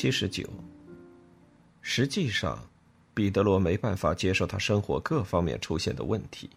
[0.00, 0.48] 七十九。
[1.82, 2.58] 实际上，
[3.12, 6.48] 彼得罗没办法接受他生活各方面出现的问题。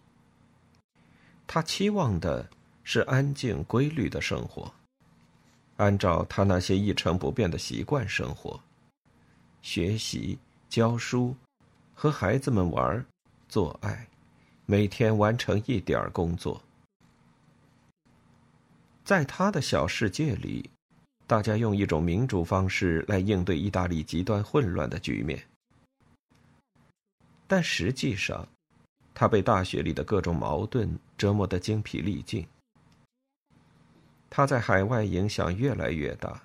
[1.46, 2.48] 他期望的
[2.84, 4.72] 是安静规律的生活，
[5.76, 8.58] 按照他那些一成不变的习惯生活，
[9.60, 10.38] 学习、
[10.70, 11.36] 教书，
[11.92, 13.04] 和孩子们玩、
[13.46, 14.08] 做爱，
[14.64, 16.58] 每天完成一点工作。
[19.04, 20.70] 在他的小世界里。
[21.26, 25.42] 大家用一种民主方式来应对意大利极端混乱的局面，
[27.46, 28.46] 但实际上，
[29.14, 32.46] 他被大学里的各种矛盾折磨得精疲力尽。
[34.28, 36.42] 他在海外影响越来越大，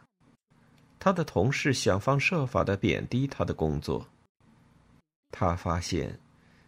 [0.97, 4.07] 他的同事想方设法的贬低他的工作。
[5.29, 6.17] 他发现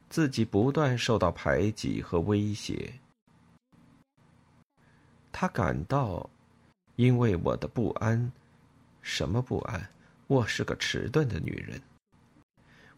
[0.10, 2.94] 自己不断受到排挤和威胁，
[5.32, 6.30] 他感到。
[7.02, 8.32] 因为我的不安，
[9.02, 9.90] 什么不安？
[10.28, 11.82] 我是个迟钝的女人。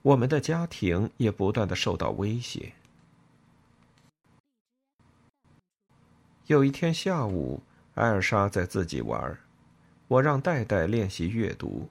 [0.01, 2.73] 我们的家庭也不断的受到威胁。
[6.47, 7.63] 有一天下午，
[7.93, 9.39] 艾尔莎在自己玩，
[10.09, 11.87] 我让戴戴练习阅读，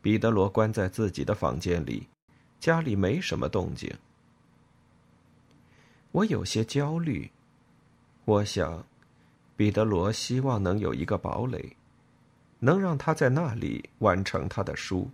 [0.00, 2.06] 彼得罗关在自己的房间里，
[2.60, 3.92] 家里没什么动静。
[6.12, 7.32] 我有些焦虑，
[8.26, 8.86] 我想。
[9.62, 11.76] 彼得罗希望能有一个堡垒，
[12.58, 15.08] 能让他在那里完成他的书。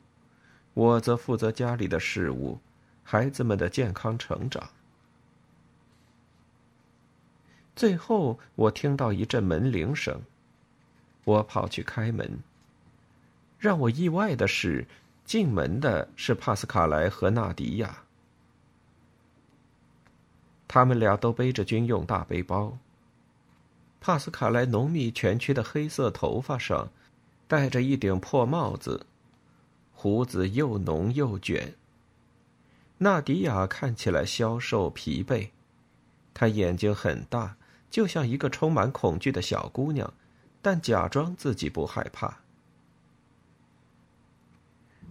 [0.73, 2.59] 我则负责家里的事务，
[3.05, 4.71] 孩子们的健康成长。
[7.77, 10.19] 最后，我听到一阵门铃声，
[11.25, 12.39] 我跑去开门。
[13.59, 14.87] 让我意外的是，
[15.27, 17.99] 进门的是帕斯卡莱和纳迪亚，
[20.67, 22.79] 他们俩都背着军用大背包。
[24.09, 26.89] 帕斯卡莱浓密蜷曲的黑色头发上，
[27.47, 29.05] 戴着一顶破帽子，
[29.93, 31.75] 胡子又浓又卷。
[32.97, 35.51] 纳迪亚看起来消瘦疲惫，
[36.33, 37.59] 她眼睛很大，
[37.91, 40.11] 就像一个充满恐惧的小姑娘，
[40.63, 42.39] 但假装自己不害怕。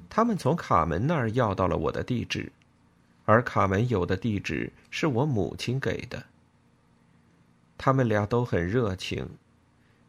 [0.10, 2.52] 他们从卡门那儿要到了我的地址，
[3.26, 6.26] 而卡门有的地址是我母亲给的。
[7.78, 9.30] 他们俩都很热情，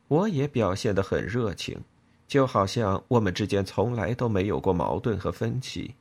[0.09, 1.79] 我也表现得很热情，
[2.27, 5.95] 就好像我们之间从来都没有过矛盾和分歧。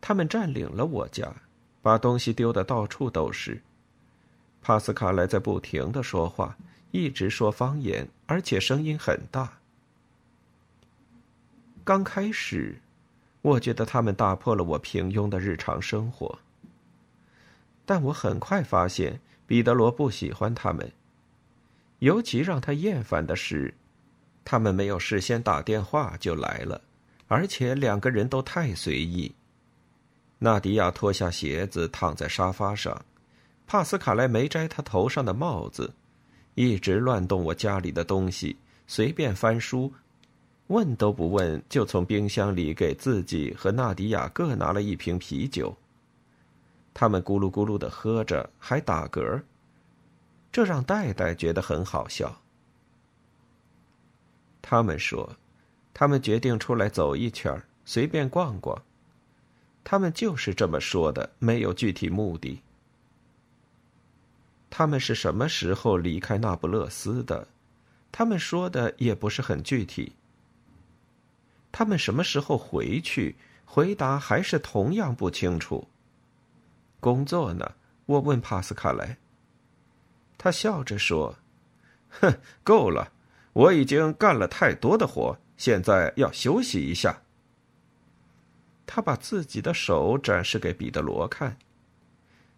[0.00, 1.32] 他们占领了我家，
[1.80, 3.62] 把东西丢得到处都是。
[4.60, 6.56] 帕斯卡莱在不停的说话，
[6.90, 9.58] 一直说方言，而且声音很大。
[11.84, 12.80] 刚开始，
[13.42, 16.38] 我觉得他们打破了我平庸的日常生活，
[17.86, 19.20] 但我很快发现。
[19.52, 20.90] 彼得罗不喜欢他们。
[21.98, 23.74] 尤其让他厌烦的是，
[24.46, 26.80] 他们没有事先打电话就来了，
[27.28, 29.30] 而且两个人都太随意。
[30.38, 33.04] 纳迪亚脱下鞋子躺在沙发上，
[33.66, 35.92] 帕斯卡莱没摘他头上的帽子，
[36.54, 39.92] 一直乱动我家里的东西，随便翻书，
[40.68, 45.76] 问都不问就从冰箱里给自己和纳迪亚各拿了一瓶啤酒。
[46.94, 49.42] 他们咕噜咕噜的喝着，还打嗝。
[50.52, 52.42] 这让戴戴觉得很好笑。
[54.60, 55.36] 他们说，
[55.94, 58.80] 他们决定出来走一圈，随便逛逛。
[59.82, 62.60] 他们就是这么说的，没有具体目的。
[64.70, 67.48] 他们是什么时候离开那不勒斯的？
[68.12, 70.12] 他们说的也不是很具体。
[71.72, 73.36] 他们什么时候回去？
[73.64, 75.88] 回答还是同样不清楚。
[77.00, 77.72] 工作呢？
[78.04, 79.16] 我问帕斯卡莱。
[80.42, 81.36] 他笑着说
[82.18, 82.34] ：“哼，
[82.64, 83.12] 够了，
[83.52, 87.22] 我已经干了太多的活，现在要休息一下。”
[88.84, 91.56] 他把自己的手展示给彼得罗看，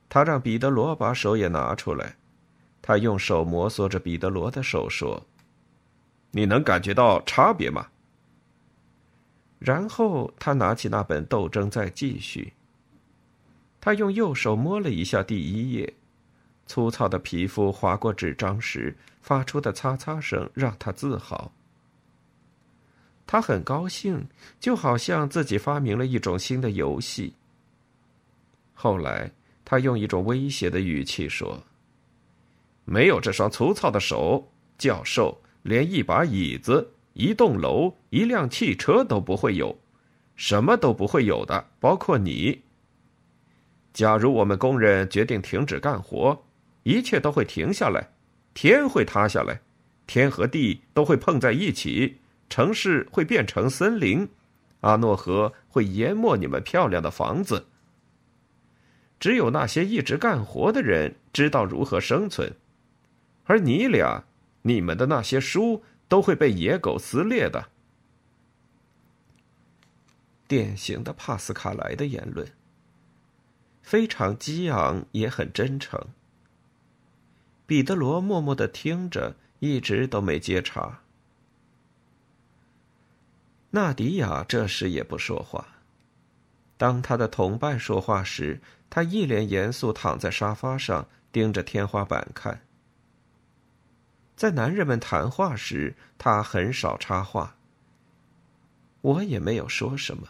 [0.08, 2.16] 他让彼得罗把手也拿出来，
[2.80, 5.22] 他用手摩挲着彼得罗的手说
[6.32, 7.88] ：“你能感觉到差别吗？
[9.58, 12.54] 然后他拿起那本《斗争》，再继续。
[13.78, 15.92] 他用右手摸了一下第一页，
[16.66, 21.52] 粗糙的皮肤划过纸张时发出的擦擦声让他自豪。
[23.26, 24.26] 他很高兴，
[24.60, 27.34] 就好像自己发明了一种新的游戏。
[28.74, 29.30] 后来，
[29.64, 31.62] 他用一种威胁的语气说
[32.84, 39.78] ：“没有这双粗糙的手，教授。”连一把椅子、一栋楼、一辆汽车都不会有，
[40.36, 42.60] 什么都不会有的，包括你。
[43.94, 46.43] 假如我们工人决定停止干活，
[46.84, 48.10] 一切都会停下来，
[48.54, 49.60] 天会塌下来，
[50.06, 54.28] 天和地都会碰在一起，城市会变成森林，
[54.80, 57.66] 阿诺河会淹没你们漂亮的房子。
[59.18, 62.54] 只有那些一直干活的人知道如何生存，
[63.44, 64.24] 而你俩。
[64.66, 67.68] 你们的那些书都会被野狗撕裂的。
[70.48, 72.50] 典型的帕斯卡莱的言论，
[73.82, 76.00] 非常激昂，也很真诚。
[77.66, 81.00] 彼得罗默默的听着，一直都没接茬。
[83.70, 85.66] 纳迪亚这时也不说话。
[86.76, 92.60] 当他的同伴说话时，他一脸严肃，躺在沙发上，盯着天花板看。
[94.36, 97.56] 在男人们谈话时，他很少插话。
[99.00, 100.28] 我也没有说什么。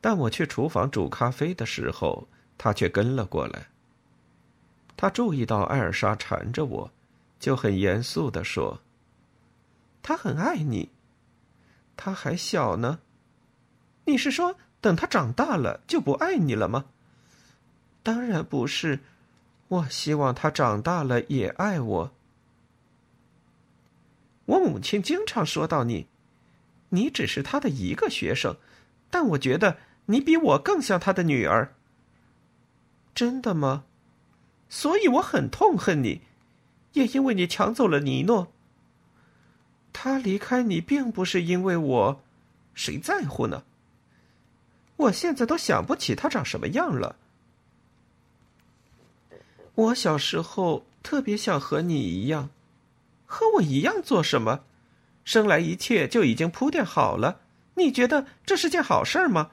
[0.00, 2.28] 但我去厨房煮咖啡的时候，
[2.58, 3.69] 他却跟了过来。
[5.00, 6.92] 他注意到艾尔莎缠着我，
[7.38, 8.82] 就很严肃的说
[10.04, 10.90] ：“他很爱你，
[11.96, 12.98] 他还小呢。
[14.04, 16.84] 你是说，等他长大了就不爱你了吗？
[18.02, 19.00] 当然不是。”
[19.68, 22.12] 我希望他长大了也爱我。
[24.44, 26.08] 我母亲经常说到你，
[26.90, 28.54] 你只是他的一个学生，
[29.08, 31.72] 但我觉得你比我更像他的女儿。
[33.14, 33.84] 真的吗？
[34.70, 36.22] 所以我很痛恨你，
[36.94, 38.50] 也因为你抢走了尼诺。
[39.92, 42.22] 他离开你并不是因为我，
[42.72, 43.64] 谁在乎呢？
[44.96, 47.16] 我现在都想不起他长什么样了。
[49.74, 52.50] 我小时候特别想和你一样，
[53.26, 54.60] 和我一样做什么？
[55.24, 57.40] 生来一切就已经铺垫好了。
[57.74, 59.50] 你觉得这是件好事吗？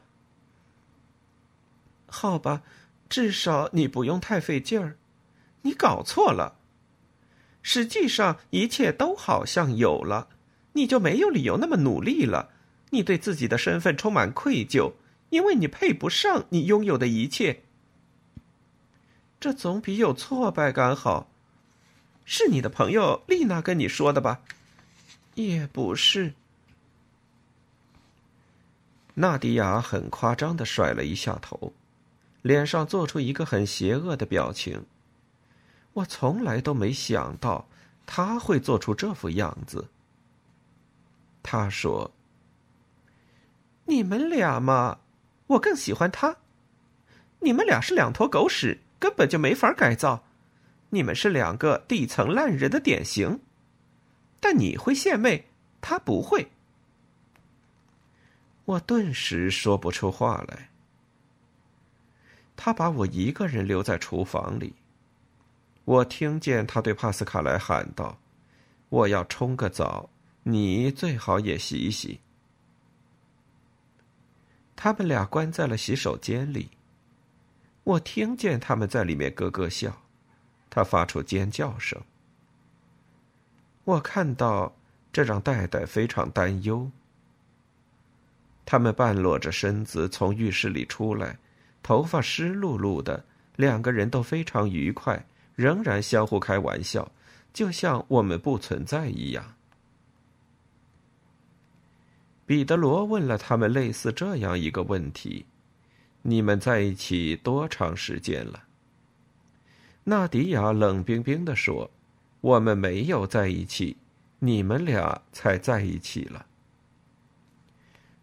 [2.06, 2.62] 好吧，
[3.10, 4.96] 至少你不用太费劲儿。
[5.62, 6.58] 你搞错了，
[7.62, 10.30] 实际上一切都好像有了，
[10.74, 12.50] 你就没有理由那么努力了。
[12.92, 14.94] 你对自己的身份充满愧疚，
[15.30, 17.64] 因为你配不上你拥有的一切。
[19.40, 21.30] 这总比有挫败感好。
[22.24, 24.42] 是你的朋友丽娜跟你说的吧？
[25.36, 26.34] 也不是。
[29.14, 31.74] 纳迪亚很夸张的甩了一下头，
[32.42, 34.86] 脸上做出一个很邪恶的表情。
[35.98, 37.68] 我从来都没想到
[38.06, 39.90] 他会做出这副样子。
[41.42, 42.12] 他说
[43.86, 45.00] ：“你们俩嘛，
[45.48, 46.38] 我更喜欢他。
[47.40, 50.24] 你们俩是两坨狗屎。”根本就没法改造，
[50.90, 53.42] 你们是两个底层烂人的典型，
[54.40, 55.46] 但你会献媚，
[55.80, 56.50] 他不会。
[58.66, 60.70] 我顿时说不出话来。
[62.56, 64.74] 他把我一个人留在厨房里，
[65.88, 68.20] 我听见他对帕斯卡莱喊道
[68.90, 70.10] ：“我要冲个澡，
[70.44, 72.20] 你最好也洗一洗。”
[74.76, 76.72] 他们俩关在了洗手间里。
[77.86, 80.02] 我听见他们在里面咯咯笑，
[80.70, 82.02] 他发出尖叫声。
[83.86, 84.76] 我看到
[85.14, 86.92] 这让戴戴非常担忧。
[88.66, 91.40] 他们半裸着身子从浴室里出来，
[91.82, 93.24] 头发湿漉漉的，
[93.56, 95.26] 两个人都非常愉快，
[95.58, 97.12] 仍然相互开玩笑，
[97.52, 99.56] 就像我们不存在一样。
[102.46, 105.46] 彼得罗问了他们类似这样一个问题。
[106.22, 108.64] 你们在一起多长时间了？
[110.04, 111.90] 纳迪亚冷冰冰的说
[112.40, 113.98] ：“我们没有在一起，
[114.40, 116.46] 你们俩才在一起了。”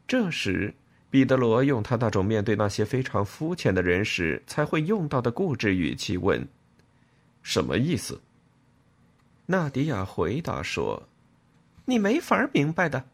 [0.06, 0.74] 这时，
[1.10, 6.46] 彼得罗用他那种面对那些非常肤浅的人时才会用到的固执语气问
[7.44, 8.20] ：“什么意思？”
[9.46, 11.08] 纳迪亚回答说
[11.86, 13.04] ：“你没法明白的。”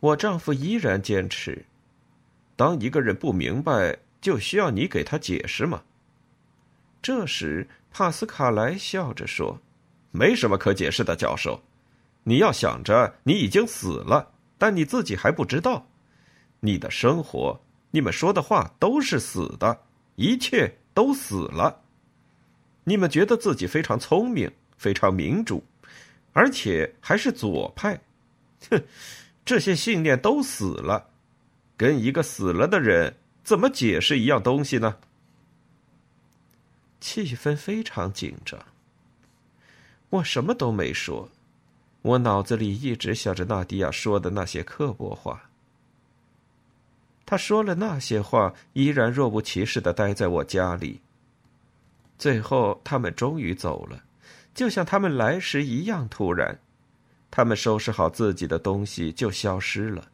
[0.00, 1.66] 我丈夫依然坚持。
[2.56, 5.82] 当一个人不明白，就需要你给他解释吗？
[7.02, 9.58] 这时，帕斯卡莱笑着说
[10.12, 11.60] ：“没什么可解释的，教授。
[12.22, 15.86] 你要想着你已经死了，但你自己还不知道，
[16.60, 17.58] 你的生活，
[17.90, 19.82] 你们说的话都是死的，
[20.16, 21.82] 一切都死了。
[22.90, 25.62] 你们觉得自己非常聪明，非常民主，
[26.32, 28.00] 而且还是左派，
[28.68, 28.82] 哼，
[29.46, 31.08] 这些信念都死了，
[31.76, 34.96] 跟一个死了的人怎么解释一样东西呢？
[36.98, 38.60] 气氛非常紧张。
[40.08, 41.30] 我什么都没说，
[42.02, 45.48] 我脑子里一直想着纳迪亚说的那些刻薄话。
[47.24, 51.00] 他说了那些话，依然若无其事的待在我家里。
[52.20, 54.04] 最后，他们终于走了，
[54.54, 56.60] 就像他们来时一样突然。
[57.30, 60.10] 他们收拾好自己的东西，就消失了。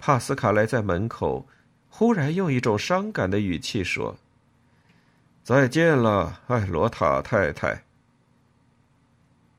[0.00, 1.46] 帕斯卡莱在门口，
[1.88, 4.18] 忽然用一种伤感的语气说
[5.44, 7.84] ：“再见了，艾罗塔太太。”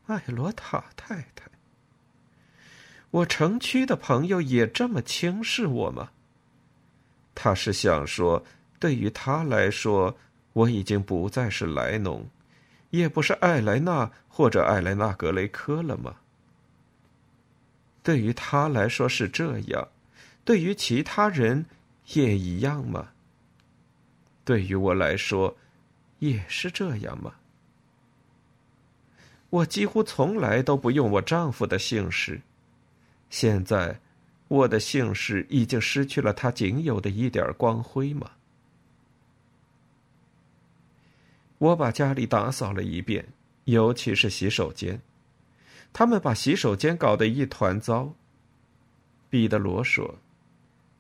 [0.08, 1.46] 艾罗塔太太，
[3.12, 6.10] 我城区的朋友也这么轻视我吗？
[7.34, 8.44] 他是想说，
[8.78, 10.18] 对于他来说，
[10.54, 12.28] 我已经不再是莱农，
[12.90, 16.16] 也不是艾莱娜或者艾莱娜格雷科了吗？
[18.04, 19.88] 对于他来说是这样，
[20.44, 21.66] 对于其他人
[22.14, 23.10] 也一样吗？
[24.44, 25.56] 对于我来说，
[26.20, 27.36] 也是这样吗？
[29.52, 32.42] 我几乎从来都不用我丈夫的姓氏，
[33.30, 34.00] 现在，
[34.48, 38.32] 我的姓氏已经失去了它仅有的一点光辉吗？
[41.62, 43.24] 我把家里打扫了一遍，
[43.66, 45.00] 尤其是洗手间，
[45.94, 48.16] 他们把洗手间搞得一团糟。
[49.30, 50.18] 彼得罗说：“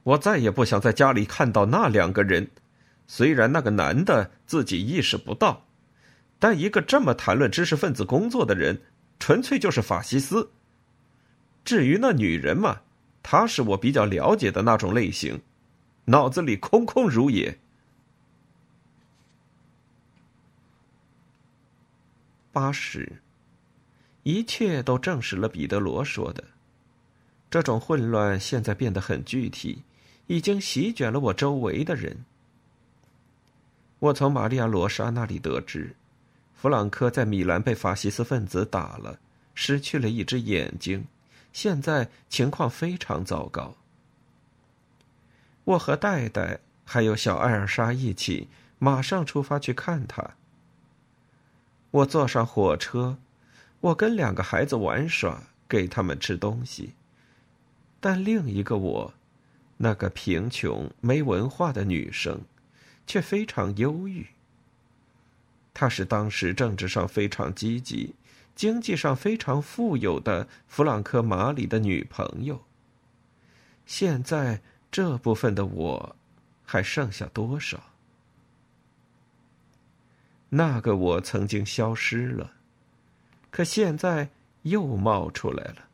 [0.04, 2.48] 我再也不想在家里看到那两个人，
[3.08, 5.66] 虽然那个男的自己意识不到。”
[6.38, 8.80] 但一个这么谈论知识分子工作的人，
[9.18, 10.52] 纯粹就是法西斯。
[11.66, 12.82] 至于那女人嘛，
[13.24, 15.42] 她是我比较了解的那种类型，
[16.06, 17.58] 脑子里空空如也。
[22.52, 23.22] 八十，
[24.24, 26.44] 一切都证实了彼得罗说的。
[27.50, 29.84] 这种混乱现在变得很具体，
[30.28, 32.26] 已经席卷了我周围的人。
[34.00, 35.96] 我从玛利亚·罗莎那里得知。
[36.54, 39.20] 弗朗科在米兰被法西斯分子打了，
[39.56, 41.06] 失去了一只眼睛，
[41.52, 43.76] 现在情况非常糟糕。
[45.64, 50.36] 我和戴戴还有小艾尔莎一起马上出发去看他。
[51.92, 53.18] 我坐上火车，
[53.82, 56.94] 我跟两个孩子玩耍，给他们吃东西，
[58.00, 59.14] 但另一个我，
[59.76, 62.42] 那个贫穷没文化的女生，
[63.06, 64.28] 却非常忧郁。
[65.74, 68.16] 她是当时政治上非常积极、
[68.56, 72.62] 经济上非常富有的弗朗科马里的女朋友。
[73.86, 76.16] 现在这部分的我，
[76.64, 77.91] 还剩下多少？
[80.54, 82.52] 那个我曾经消失了，
[83.50, 84.30] 可现在
[84.64, 85.88] 又冒出来了。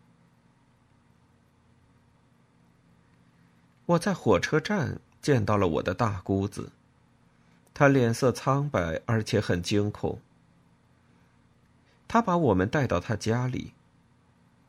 [3.86, 6.72] 我在火车站见到了我的大姑子。
[7.74, 10.20] 她脸色苍白，而且很惊恐。
[12.08, 13.74] 他把我们带到他家里。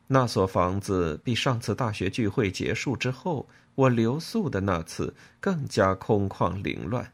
[0.05, 7.11] 那所房子比上次大学聚会结束之后我留宿的那次更加空旷凌乱。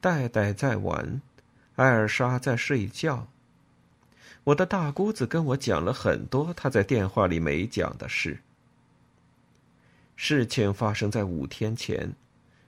[0.00, 1.20] 戴戴在玩，
[1.76, 3.28] 艾尔莎在睡觉。
[4.44, 8.38] 我的大姑子跟我讲了很多她在电话里没讲的事。
[10.14, 12.12] 事情发生在五天前。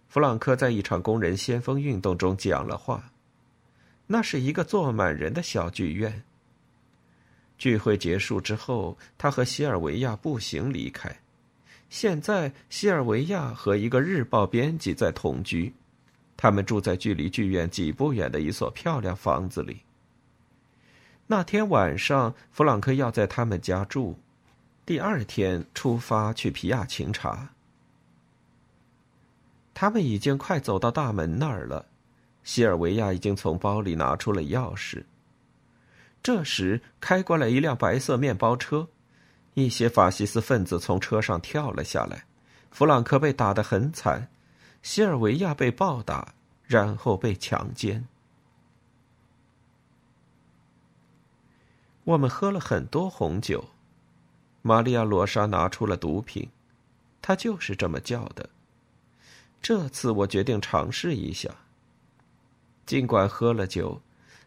[0.09, 3.11] 弗朗克在一场工人先锋运动中讲了话，
[4.07, 6.23] 那是一个坐满人的小剧院。
[7.59, 11.15] 聚会结束之后，他和西尔维亚步行离开。
[11.91, 15.75] 现在，西尔维亚和一个日报编辑在同居，
[16.39, 19.81] 他们住在距离剧院几步远的一所漂亮房子里。
[21.27, 24.17] 那天晚上，弗朗克要在他们家住，
[24.87, 27.51] 第二天出发去皮亚琴察。
[29.75, 31.85] 他们已经快走到大门那儿了，
[32.45, 35.05] 西尔维亚已经从包里拿出了钥匙。
[36.23, 38.87] 这时，开过来一辆白色面包车，
[39.55, 42.25] 一些法西斯分子从车上跳了下来，
[42.71, 44.29] 弗朗克被打得很惨，
[44.83, 48.07] 西尔维亚被暴打，然后被强奸。
[52.05, 53.63] 我们喝了很多红酒，
[54.63, 56.49] 玛利亚·罗莎拿出了毒品，
[57.21, 58.49] 她就是这么叫的。
[59.61, 61.51] 这次我决定尝试一下。
[62.87, 64.01] 尽管喝了酒，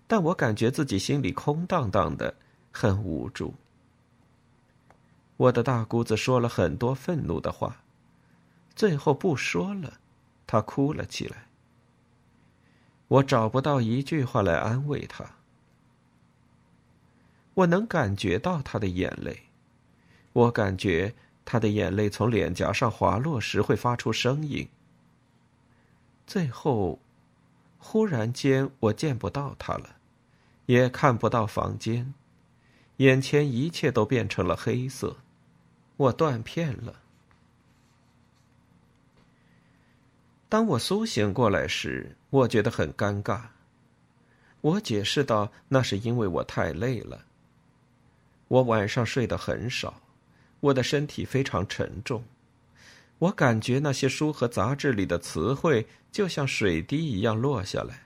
[0.08, 2.34] 但我感觉自己心里空荡荡的，
[2.72, 3.54] 很无助。
[5.38, 7.84] 我的大姑子说了很多愤怒的话，
[8.76, 10.00] 最后不说了，
[10.52, 11.46] 他哭了起来。
[13.08, 15.38] 我找不到一句话来安慰他。
[17.54, 19.44] 我能感觉到他的眼泪，
[20.34, 21.16] 我感觉
[21.46, 24.68] 他的眼泪从脸颊上滑落时会发出声音。
[26.28, 27.00] 最后，
[27.78, 29.96] 忽然间我见不到他了，
[30.66, 32.14] 也看不到房间，
[32.98, 35.16] 眼前一切都变成了黑色。
[35.96, 37.01] 我断片了。
[40.52, 43.44] 当我苏醒过来时，我觉得很尴尬。
[44.60, 47.24] 我解释道：“那是因为我太累了。
[48.50, 50.02] 我晚上睡得很少，
[50.60, 52.22] 我的身体非常沉重。
[53.20, 58.04] 我感觉那些书和杂志里的词汇就像水滴一样落下来，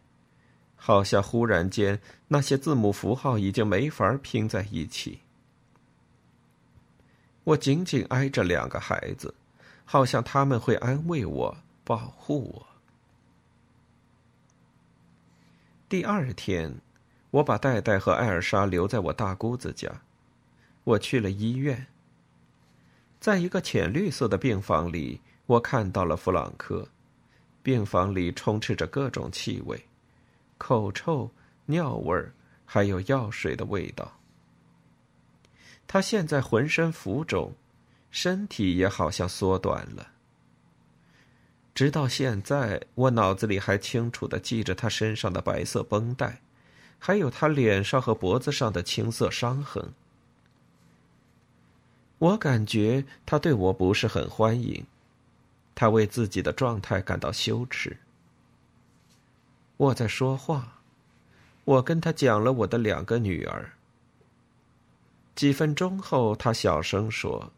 [0.76, 5.18] 好像忽然间那些字母符号已经没法拼在一起。”
[7.44, 9.34] 我紧紧挨着两个孩子，
[9.84, 12.68] 好像他们会安慰我、保护我。
[15.88, 16.82] 第二天，
[17.30, 20.02] 我把戴戴和艾尔莎留在我大姑子家。
[20.84, 21.86] 我去了医院，
[23.20, 26.88] 在一个浅绿色的病房里，我看到了弗朗克。
[27.62, 29.86] 病房里充斥着各种气味，
[30.58, 31.32] 口臭、
[31.66, 32.34] 尿味儿，
[32.66, 34.20] 还有药水的味道。
[35.88, 37.54] 他现在浑身浮肿，
[38.10, 40.15] 身体也好像缩短了。
[41.76, 46.40] 直到现在，我脑子里还清楚的记着他身上的白色绷带，
[46.98, 49.94] 还有他脸上和脖子上的青色伤痕。
[52.18, 54.86] 我感觉他对我不是很欢迎，
[55.76, 57.98] 他为自己的状态感到羞耻。
[59.76, 60.80] 我在说话，
[61.66, 63.74] 我跟他讲了我的两个女儿。
[65.36, 67.52] 几分钟后，他小声说：“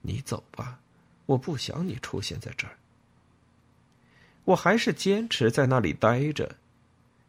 [0.00, 0.78] 你走吧，
[1.26, 2.72] 我不想你出现在这儿。”
[4.44, 6.56] 我还是坚持在那里待着。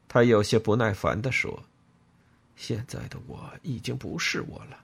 [0.07, 1.63] 他有些不耐烦的说
[2.55, 4.77] ：“现在的我已经不是我了，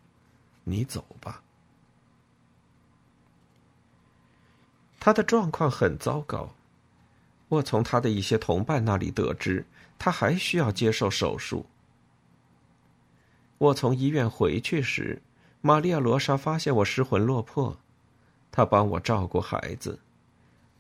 [0.64, 1.44] 你走吧。”
[5.00, 6.54] 他的状况很糟糕。
[7.48, 9.66] 我从他的一些同伴那里得知，
[9.98, 11.66] 他还需要接受手术。
[13.58, 15.22] 我从医院回去时，
[15.62, 17.76] 玛利亚·罗莎发现我失魂落魄，
[18.52, 20.00] 她帮我照顾孩子，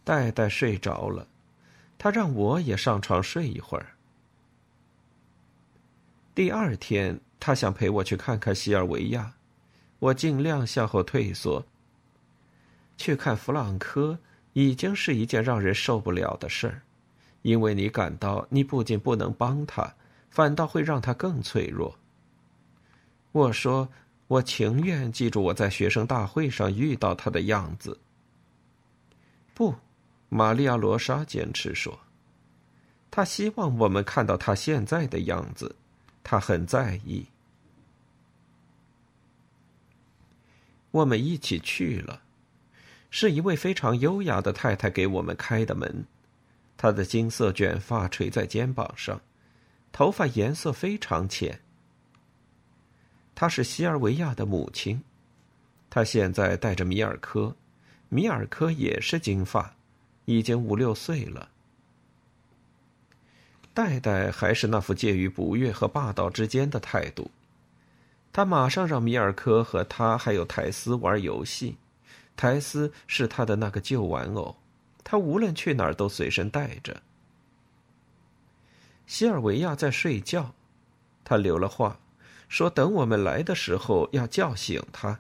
[0.04, 1.28] 戴戴睡着了，
[2.00, 3.88] 他让我也上床睡一会儿。
[6.34, 9.34] 第二天，他想陪我去看看西尔维亚，
[10.00, 11.66] 我尽量向后退缩。
[12.96, 14.18] 去看弗朗科
[14.54, 16.82] 已经是一件让人受不了的事儿，
[17.42, 19.94] 因为你感到你不仅不能帮他，
[20.30, 21.98] 反倒会让他更脆弱。
[23.34, 23.90] 我说
[24.28, 28.00] ：“我情愿记住我在学生大会上遇到他的样子。”
[29.54, 29.76] 不，
[30.30, 32.00] 玛利亚·罗莎坚持说
[33.12, 35.76] ：“他希望我们看到他现在的样子，
[36.24, 37.26] 他很在意。”
[40.92, 42.22] 我们一起去了，
[43.12, 46.06] 是一位非常优雅的太太给我们开的门。
[46.78, 49.22] 她的金色卷发垂在肩膀上，
[49.92, 51.60] 头发颜色非常浅。
[53.36, 55.04] 她是西尔维亚的母亲，
[55.90, 57.56] 她现在带着米尔科，
[58.08, 59.76] 米尔科也是金发，
[60.30, 61.50] 已经五六岁了。
[63.74, 67.32] 戴戴还是那副介于不悦和霸道之间的态度，
[68.32, 71.78] 他马上让米尔科和他还有苔丝玩游戏，
[72.36, 74.56] 苔丝是他的那个旧玩偶，
[75.04, 77.02] 他无论去哪儿都随身带着。
[79.08, 80.54] 西尔维亚在睡觉，
[81.24, 81.98] 他留了话。
[82.48, 85.20] 说：“等我们来的时候，要叫醒他。”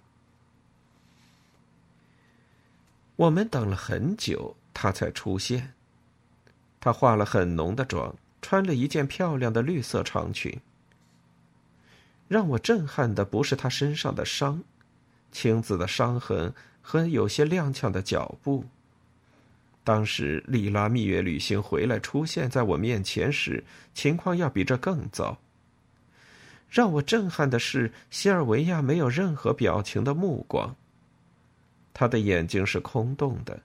[3.15, 5.73] 我们等了很久，他才出现。
[6.79, 10.59] 他化了很浓的妆，穿了一件漂亮的绿色长裙。
[12.27, 14.63] 让我震撼的不是他身上的伤，
[15.31, 18.65] 青紫的伤痕和有些踉跄的脚步。
[19.83, 25.37] 当时利拉蜜月旅行回来出现在我面前时，情况要比这更糟。
[26.69, 30.75] 让我震撼的是，西尔维亚没有任何表情的目光。
[31.91, 33.59] 他的眼睛是空洞的，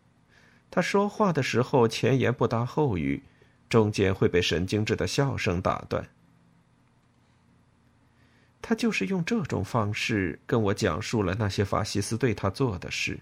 [0.75, 3.23] 他说话的时候前言不搭后语，
[3.69, 6.05] 中间会被神经质的笑声打断。
[8.61, 13.21] 他就是用这种方式跟我讲述了那些法西斯对他做的事，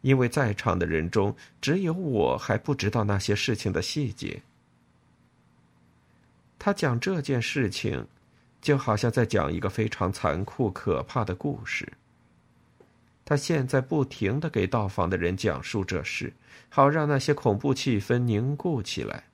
[0.00, 4.42] 因为在场的人中只有我还不知道那些事情的细节。
[6.58, 8.04] 他讲这件事情，
[8.60, 11.92] 就好像在讲一个非常残酷、可怕的故事。
[13.32, 16.34] 他现在不停的给到访的人讲述这事，
[16.68, 19.24] 好让那些恐怖气氛凝固起来。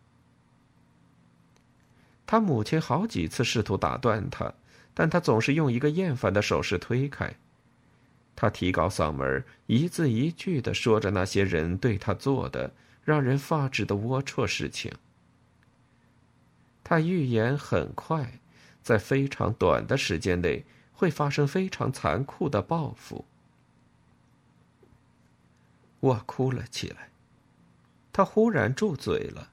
[2.24, 4.54] 他母亲好几次试图打断他，
[4.94, 7.34] 但他总是用一个厌烦的手势推开。
[8.36, 14.92] 他提高嗓门，一字一句的说着那些人对他做的让人发指的龌龊事情。
[16.84, 18.38] 他预言很快，
[18.80, 23.24] 在非常短的时间内会发生非常残酷的报复。
[26.00, 27.10] 我哭了起来，
[28.12, 29.50] 他忽然住嘴了。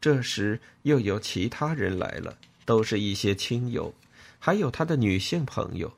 [0.00, 3.92] 这时，又有其他人来了，都是一些亲友，
[4.38, 5.92] 还有他的女性朋友。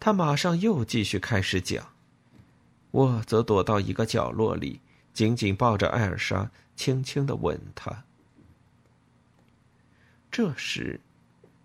[0.00, 1.86] 他马上又继续开始讲，
[2.90, 4.80] 我则躲到一个角落里，
[5.12, 8.04] 紧紧抱着艾尔莎，轻轻的吻她。
[10.30, 10.98] 这时，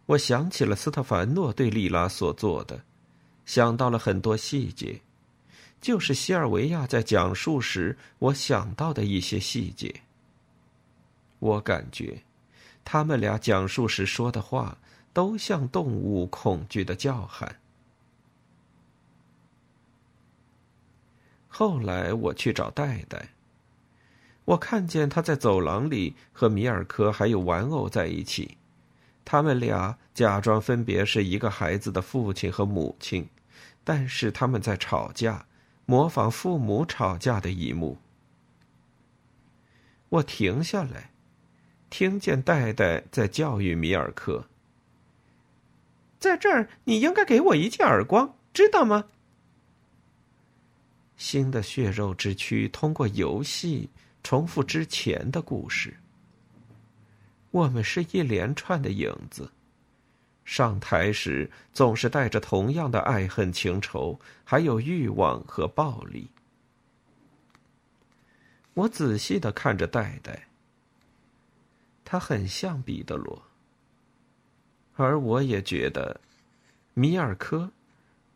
[0.05, 2.83] 我想起了斯特凡诺对莉拉所做的，
[3.45, 4.99] 想到了很多细节，
[5.79, 10.01] 就是西尔维亚在讲述时我想到的一些细节。
[11.39, 12.23] 我感觉，
[12.83, 14.77] 他们俩讲述时说的话
[15.13, 17.59] 都像动物恐惧的叫喊。
[21.47, 23.29] 后来我去找戴戴，
[24.45, 28.57] 我看见他在走廊里和米尔科还有玩偶在一起，
[29.25, 33.27] 他们俩假装分别是一个孩子的父亲和母亲，
[33.83, 35.45] 但是他们在吵架，
[35.87, 37.97] 模仿父母吵架的一幕。
[40.09, 41.09] 我停下来。
[41.89, 44.45] 听见戴戴在教育米尔克
[46.19, 49.05] ：“在这儿，你应该给我一记耳光，知道吗？”
[51.15, 53.89] 新的血肉之躯通过游戏
[54.21, 55.95] 重复之前的故事。
[57.51, 59.49] 我们是一连串的影子，
[60.47, 66.29] 上台时总是带着同样的爱恨情仇，还有欲望和暴力。
[68.73, 70.47] 我仔细的看着戴戴。
[72.05, 73.43] 他很像彼得罗，
[74.95, 76.21] 而我也觉得，
[76.93, 77.69] 米尔科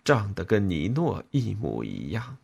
[0.03, 2.37] 长得跟尼诺一模一样。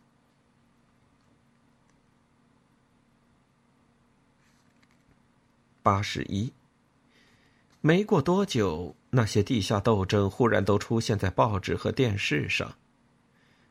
[5.83, 6.53] 八十一。
[7.81, 12.75] 没过多久，那些地下斗争忽然都出现在报纸和电视上，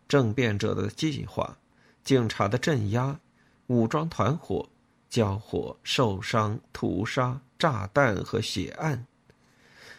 [0.09, 1.57] 政变者的计划，
[2.05, 3.19] 警察的镇压，
[3.67, 4.69] 武装团伙。
[5.09, 9.07] 交火、受伤、屠杀、炸弹和血案，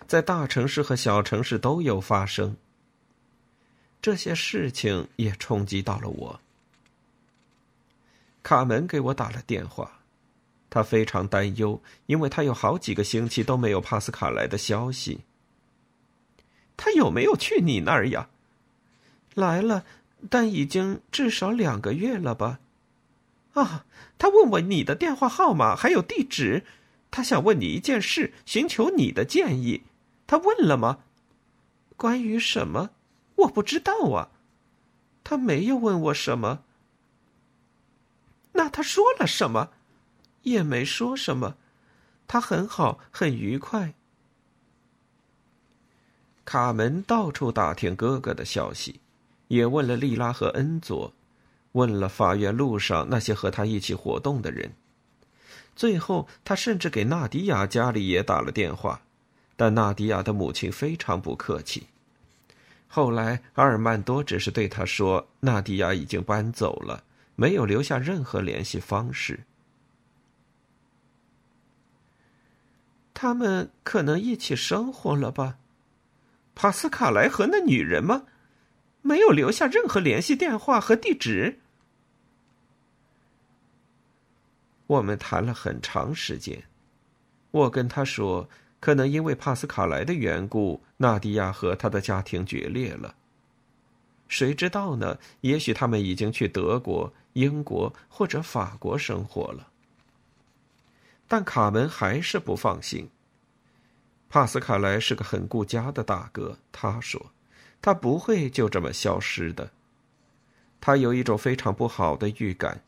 [0.05, 2.55] 在大城市和小城市都有发生。
[4.01, 6.39] 这些事情也冲击到了我。
[8.43, 9.96] 卡门给我打了电话，
[10.69, 15.21] 他非常担忧，因为他有好几个星期都没有帕斯卡来的消息。
[16.75, 18.29] 他有没有去你那儿呀？
[19.33, 19.85] 来了，
[20.29, 22.59] 但已经至少两个月了吧。
[23.53, 23.85] 啊，
[24.19, 26.65] 他问我你的电话号码还有地址，
[27.09, 29.83] 他想问你一件事，寻求你的建议。
[30.27, 30.99] 他问了吗？
[31.95, 32.91] 关于什么？
[33.35, 34.29] 我不知道啊。
[35.23, 36.63] 他没有问我什么。
[38.53, 39.69] 那他说了什么？
[40.49, 41.55] 也没说什么。
[42.27, 43.93] 他很好，很愉快。
[46.43, 48.99] 卡门到处打听哥哥的消息，
[49.49, 51.13] 也问了莉拉和恩佐。
[51.73, 54.71] 问了法院路上那些和他一起活动的人，
[55.75, 59.01] 最后他甚至给纳迪亚家里也打了电话，
[59.55, 61.87] 但纳迪亚的母亲非常不客气。
[62.87, 67.03] 后来阿尔曼多只是对他说：“纳迪亚已经搬走了，
[67.35, 69.41] 没有留下任何联系方式。”
[73.19, 75.57] 他们可能一起生活了吧？
[76.53, 78.27] 帕斯卡莱和那女人吗？
[79.01, 81.57] 没有留下任何联系电话和地址。
[84.85, 86.61] 我们谈了很长时间，
[87.49, 88.47] 我跟他说，
[88.79, 93.15] 可能因为帕斯卡莱的缘故，纳迪亚和他的家庭决裂了。
[94.27, 95.17] 谁知道呢？
[95.41, 99.67] 也许他们已经去德国、英国或者法国生活了。
[101.27, 103.09] 但卡门还是不放心。
[104.29, 107.31] 帕斯卡莱是个很顾家的大哥，他说，
[107.81, 109.71] 他不会就这么消失的。
[110.79, 112.81] 他有一种非常不好的预感。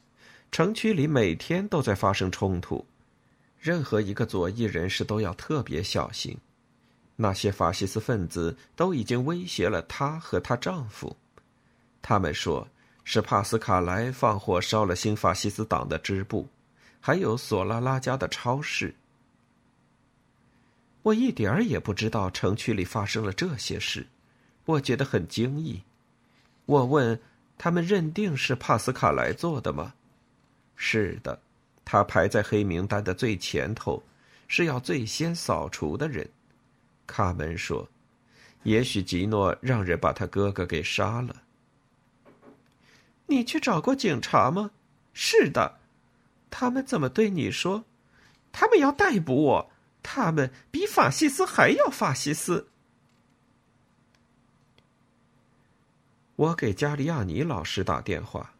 [0.51, 2.85] 城区里每天都在发生冲突，
[3.59, 6.35] 任何一个左翼人士都要特别小心。
[7.15, 11.15] 那些法西斯分子都已经威胁了她和她丈夫，
[12.01, 12.67] 他们说
[13.03, 16.47] 是帕斯卡莱放火烧了新法西斯党的支部，
[16.99, 18.93] 还有索拉拉家的超市。
[21.01, 24.05] 我一点儿也不知道城区里发生了这些事，
[24.65, 25.81] 我觉得很惊异。
[26.65, 27.19] 我问
[27.57, 29.93] 他们：“认定是帕斯卡莱做的吗
[30.75, 31.41] ？”“是的，
[31.83, 34.03] 他排在黑名单的最前头，
[34.47, 36.29] 是要最先扫除的人。”
[37.07, 37.89] 卡门说
[38.63, 41.35] ：“也许吉诺让人把他哥哥给杀了。
[43.25, 44.69] ”“你去找过警察吗
[45.13, 45.78] ？”“是的。
[46.49, 47.85] ”“他们怎么对你说
[48.51, 52.69] ？”“他们要逮捕我。”他们比法西斯还要法西斯。
[56.37, 58.53] 我给加利亚尼老师打电话，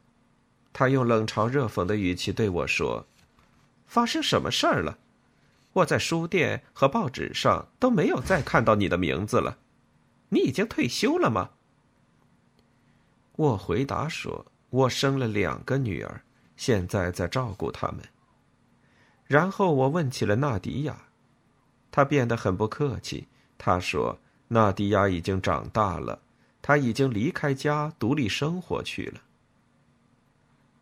[0.74, 3.08] 他用冷嘲热讽的语气对我说
[3.88, 5.00] ：“发生什么事儿了？
[5.72, 9.58] 我在书店和报纸上都没有再看到你的名字了。
[10.28, 11.52] 你已经退休了吗？”
[13.38, 16.22] 我回答说：“我生了两个女儿，
[16.60, 18.00] 现在在照顾他们。”
[19.26, 21.06] 然后我问起了纳迪亚。
[21.90, 23.28] 他变得很不客气。
[23.58, 24.20] 他说
[24.50, 26.20] ：“纳迪亚已经长大了，
[26.62, 29.22] 他已经离开家独立生活去了。”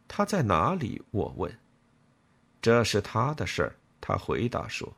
[0.07, 1.01] 他在哪里？
[1.11, 1.55] 我问。
[2.61, 3.75] 这是他的事儿。
[4.01, 4.91] 他回答说。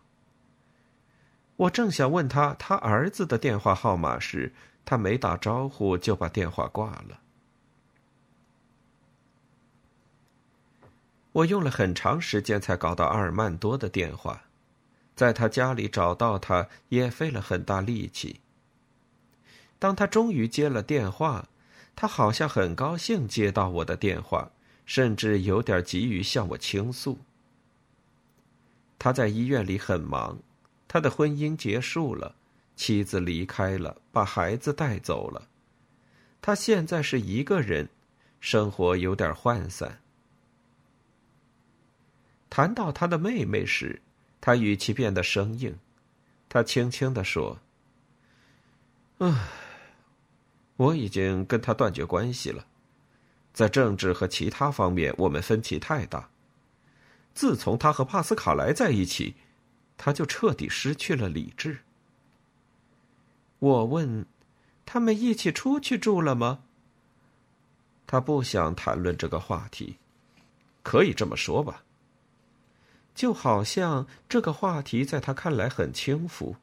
[1.57, 4.53] 我正想问他他儿子的电话号码时，
[4.85, 7.19] 他没打招呼就把电话挂了。
[11.31, 14.43] 我用了很长时间才搞到阿尔曼多的电话。
[15.15, 18.39] 在他家里找到他也费了很大力气。
[19.77, 21.49] 当他终于接了电话，
[21.95, 24.51] 他好像很高兴接到我的电话，
[24.85, 27.19] 甚至有点急于向我倾诉。
[28.97, 30.39] 他在医院里很忙，
[30.87, 32.35] 他的婚姻结束了，
[32.77, 35.49] 妻子离开了，把孩子带走了，
[36.41, 37.89] 他现在是一个人，
[38.39, 39.99] 生活有点涣散。
[42.49, 44.01] 谈到他的妹妹时，
[44.41, 45.77] 他语气变得生硬，
[46.47, 47.59] 他轻轻地说
[49.19, 49.47] ：“唉，
[50.77, 52.65] 我已经跟他断绝关系了，
[53.53, 56.29] 在政治和其他方面我们分歧太大。
[57.33, 59.35] 自从他和帕斯卡莱在一起，
[59.95, 61.79] 他就彻底失去了理智。”
[63.59, 64.25] 我问
[64.85, 66.63] ：“他们一起出去住了吗？”
[68.07, 69.97] 他不想谈论这个话题，
[70.81, 71.83] 可以这么说吧。
[73.19, 76.55] 就好像这个话题在他看来很轻浮。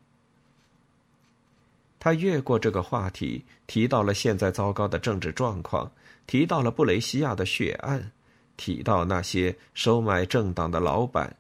[1.99, 5.93] 他越过这个话题，提到了现在糟糕的政治状况，
[6.27, 8.11] 提到了布雷西亚的血案，
[8.57, 11.37] 提到那些收买政党的老板。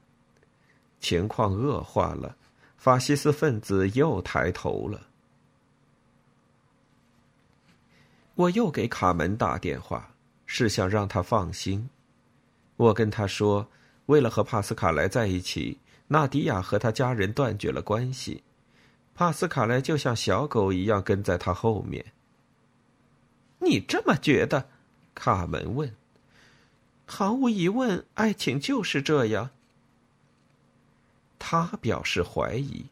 [1.00, 2.36] 情况恶化了，
[2.76, 5.06] 法西斯分子又抬头了。
[8.34, 10.12] 我又给卡门打电话，
[10.44, 11.88] 是想让他放心。
[12.76, 13.66] 我跟他说。
[14.06, 18.42] 为了和帕斯卡莱在一起，纳迪亚和他家人断绝了关系。
[19.14, 22.04] 帕斯卡莱就像小狗一样跟在他后面。
[23.58, 24.68] 你这么觉得？
[25.14, 25.94] 卡门问。
[27.06, 29.50] 毫无疑问，爱情就是这样。
[31.38, 32.86] 他表示怀疑，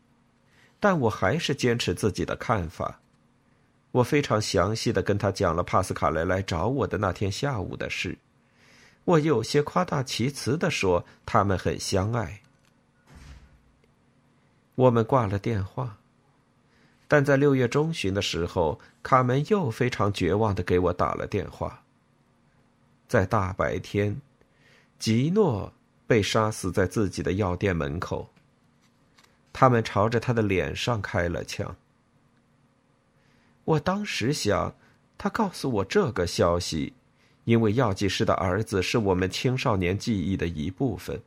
[0.81, 3.01] 但我还是坚持自己的看法。
[3.91, 8.17] 我非常详细的跟他讲了帕斯卡莱来找我的那天下午的事。
[9.05, 12.41] 我有些夸大其词的说：“他们很相爱。”
[14.77, 15.99] 我们挂了电话，
[17.07, 21.83] 但在六月中旬的时候，卡门又非常绝望的给我打了电话。
[23.07, 24.21] 在大白天，
[24.99, 25.73] 吉诺
[26.07, 28.31] 被杀死在自己的药店门口。
[29.53, 31.77] 他们朝着他的脸上开了枪。
[33.65, 34.75] 我当时想，
[35.17, 36.95] 他告诉我这个消息。
[37.45, 41.21] 因为药剂师的儿子是我们青少年记忆的一部分，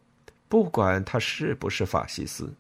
[0.50, 2.54] 不管他是不是法西斯。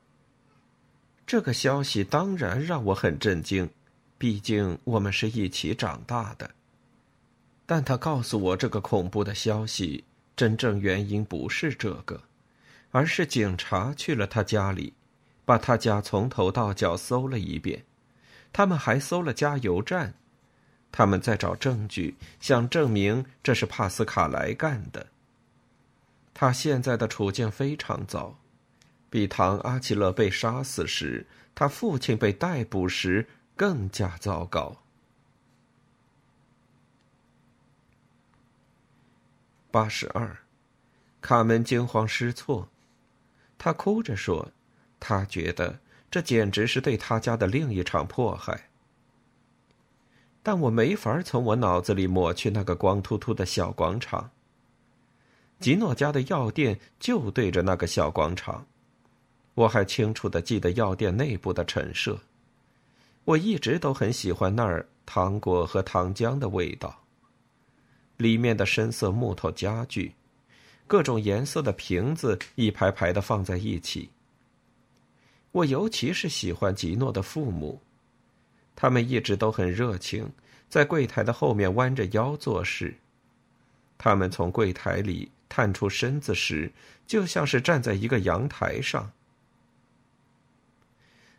[1.25, 3.69] 这个消息当然让我很震惊，
[4.17, 6.49] 毕竟我们是一起长大的。
[7.65, 10.03] 但他告诉我这个恐怖的消息，
[10.35, 12.21] 真正原因不是这个，
[12.91, 14.93] 而是警察去了他家里，
[15.43, 17.83] 把他家从头到脚搜了一遍，
[18.53, 20.13] 他们还搜了加油站。
[20.91, 25.07] 他们在找证据，想证明这是帕斯卡莱干的。
[26.33, 28.37] 他现在的处境非常糟，
[29.09, 34.77] 比唐阿奇勒被杀死时，他父亲被逮捕时更加糟糕。
[39.69, 40.37] 八十二，
[41.21, 42.69] 卡门惊慌失措，
[43.57, 44.51] 他哭着说
[44.99, 48.69] ：“他觉得这简直是对他家的另一场迫害。”
[50.47, 54.31] 但我没法从我脑子里抹去那个光秃秃的小广场。
[55.59, 58.65] 吉诺家的药店就对着那个小广场，
[59.55, 62.17] 我还清楚的记得药店内部的陈设。
[63.25, 66.97] 我一直都很喜欢那儿糖果和糖浆的味道。
[68.15, 70.13] 里面的深色木头家具，
[70.87, 74.09] 各种颜色的瓶子一排排的放在一起。
[75.51, 77.81] 我尤其是喜欢吉诺的父母，
[78.79, 80.31] 他们一直都很热情，
[80.69, 82.95] 在柜台的后面弯着腰做事。
[83.97, 86.71] 他们从柜台里探出身子时，
[87.07, 89.11] 就像是站在一个阳台上。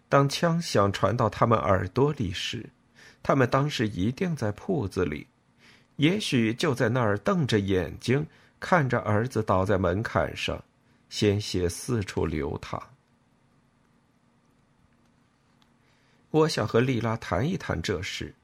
[0.09, 2.69] 当枪响传到他们耳朵里时，
[3.23, 5.29] 他们当时一定在铺子里，
[5.95, 8.27] 也许就在那儿瞪着眼睛
[8.59, 10.61] 看着儿子倒在门槛上，
[11.09, 12.83] 鲜血四处流淌。
[16.31, 18.35] 我想和丽拉谈一谈这事，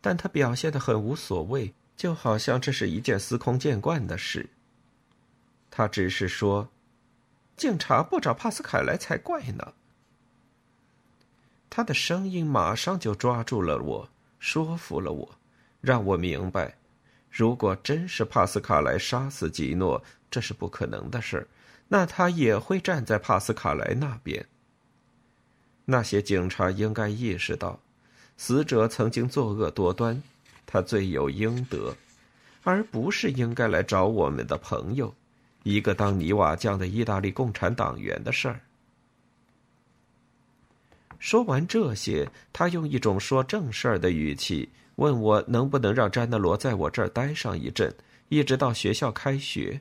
[0.00, 1.74] 但他表现的很无所谓。
[1.94, 4.48] 就好像这是一件司空见惯的事。
[5.70, 6.68] 他只是说
[7.56, 9.74] ：“警察不找帕斯凯来才怪呢。”
[11.70, 14.08] 他的声音马上就抓住了我，
[14.40, 15.38] 说服了我，
[15.80, 16.74] 让我明白，
[17.30, 21.46] 如果真是帕斯卡莱杀死吉诺，这是不可能的事
[21.86, 24.44] 那他也会站在帕斯卡莱那边。
[25.84, 27.78] 那些警察应该意识到，
[28.36, 30.22] 死者曾经作恶多端。
[30.64, 31.94] 他罪有应得，
[32.62, 35.12] 而不是应该来找我们的朋友，
[35.64, 38.60] 一个当泥瓦匠的意大利共产党员的事儿。
[41.18, 47.94] 说完这些，他用一种说正事儿的语气问我能不能让詹纳罗在我这儿待上一阵，
[48.28, 49.80] 一直到学校开学。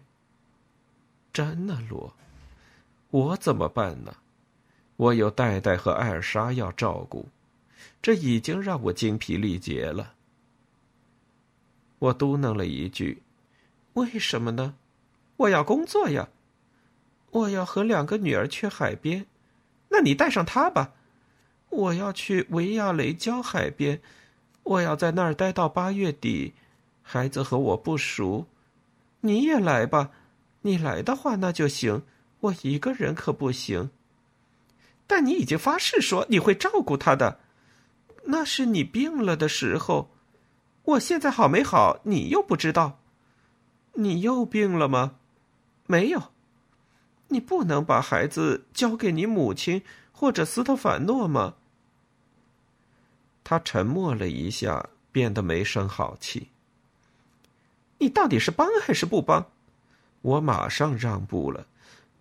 [1.31, 2.13] 詹纳罗，
[3.11, 4.13] 我怎么办呢？
[5.01, 7.27] 我有戴戴和艾尔莎要照顾，
[8.03, 10.13] 这已经让我精疲力竭了。
[11.97, 13.23] 我嘟囔了一句
[13.93, 14.75] ：“为什么呢？
[15.37, 16.29] 我要工作呀！
[17.31, 19.25] 我要和两个女儿去海边，
[19.89, 20.93] 那你带上她吧。
[21.69, 23.99] 我要去维亚雷焦海边，
[24.61, 26.53] 我要在那儿待到八月底。
[27.01, 28.45] 孩子和我不熟，
[29.21, 30.11] 你也来吧。
[30.61, 32.03] 你来的话那就行，
[32.41, 33.89] 我一个人可不行。
[35.11, 37.41] 但你已经发誓说你会照顾他的，
[38.27, 40.09] 那是你病了的时候。”
[40.83, 42.99] 我现在好没好，你又不知道。
[43.95, 45.15] 你又病了吗？
[45.85, 46.31] 没有。
[47.27, 51.55] 你不能把孩子交给你母亲或者斯特凡诺吗？
[53.43, 56.47] 他沉默了一下，变得没声好气。
[57.97, 59.51] 你到底是帮还是不帮？
[60.21, 61.67] 我马上让步了。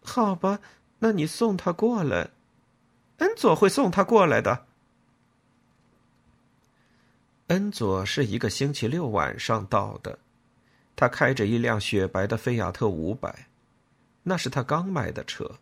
[0.03, 0.59] 好吧，
[0.99, 2.31] 那你送他过来。
[3.21, 4.67] 恩佐会送他过来的。
[7.49, 10.19] 恩佐是一个星期六晚上到的，
[10.97, 13.47] 他开着一辆雪白的菲亚特五百，
[14.23, 15.59] 那是他刚买的车。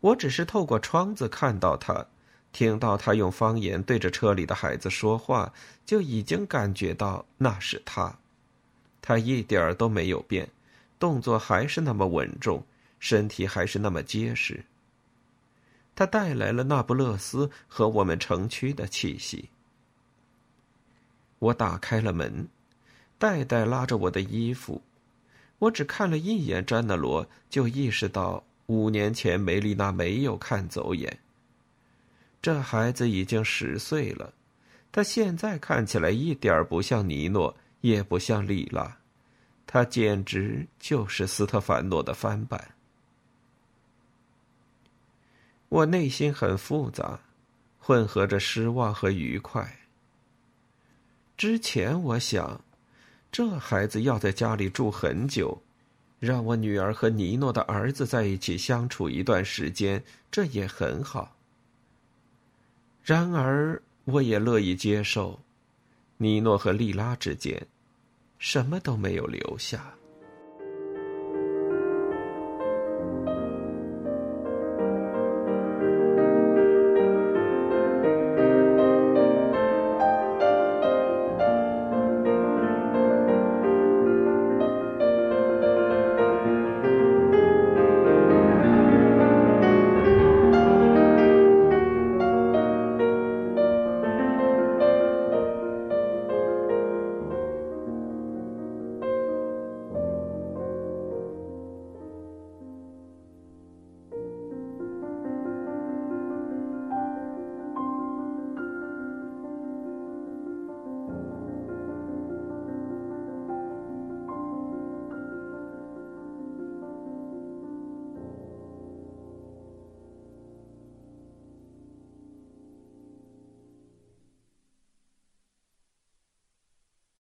[0.00, 2.04] 我只是透过窗子看到他，
[2.52, 5.52] 听到他用方言对着车里的孩子说话，
[5.86, 8.18] 就已经感觉到那是他。
[9.00, 10.48] 他一点儿都没有变，
[10.98, 12.64] 动作还是那么稳重，
[12.98, 14.64] 身体还是那么结实。
[16.02, 19.48] 他带来了那不勒斯和我们城区的气息。
[21.38, 22.48] 我打开了门，
[23.20, 24.82] 戴戴拉着我的衣服。
[25.60, 31.20] 我只看了一眼詹纳罗，就意识到五年前梅丽娜没有看走眼。
[32.42, 34.34] 这孩子已经十岁了，
[34.90, 38.98] 他现在看起来一点不像尼诺，也不像丽拉，
[39.68, 42.74] 他简直就是斯特凡诺的翻版。
[45.72, 47.18] 我内心很复杂，
[47.78, 49.78] 混合着失望和愉快。
[51.34, 52.62] 之前我想，
[53.30, 55.62] 这孩子要在家里住很久，
[56.20, 61.34] 让我女儿和尼诺的儿子在一起相处一段时间，这也很好。
[63.02, 65.40] 然而，我也乐意接受，
[66.18, 67.66] 尼诺和莉拉之间，
[68.38, 69.94] 什么都没有留下。